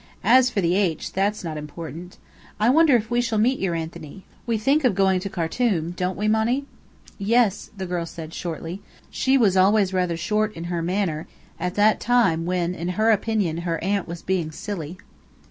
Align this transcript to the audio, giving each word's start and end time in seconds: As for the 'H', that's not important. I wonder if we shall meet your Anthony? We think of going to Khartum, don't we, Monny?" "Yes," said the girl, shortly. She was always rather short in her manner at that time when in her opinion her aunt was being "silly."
As 0.23 0.49
for 0.49 0.61
the 0.61 0.73
'H', 0.75 1.13
that's 1.13 1.43
not 1.43 1.57
important. 1.57 2.17
I 2.59 2.71
wonder 2.71 2.95
if 2.95 3.11
we 3.11 3.21
shall 3.21 3.37
meet 3.37 3.59
your 3.59 3.75
Anthony? 3.75 4.25
We 4.47 4.57
think 4.57 4.83
of 4.83 4.95
going 4.95 5.19
to 5.19 5.29
Khartum, 5.29 5.91
don't 5.91 6.17
we, 6.17 6.27
Monny?" 6.27 6.65
"Yes," 7.19 7.55
said 7.69 7.73
the 7.77 7.85
girl, 7.85 8.07
shortly. 8.07 8.81
She 9.11 9.37
was 9.37 9.55
always 9.55 9.93
rather 9.93 10.17
short 10.17 10.55
in 10.55 10.63
her 10.73 10.81
manner 10.81 11.27
at 11.59 11.75
that 11.75 11.99
time 11.99 12.47
when 12.47 12.73
in 12.73 12.87
her 12.97 13.11
opinion 13.11 13.57
her 13.57 13.77
aunt 13.83 14.07
was 14.07 14.23
being 14.23 14.51
"silly." 14.51 14.97